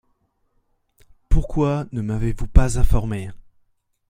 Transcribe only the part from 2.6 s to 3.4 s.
informé?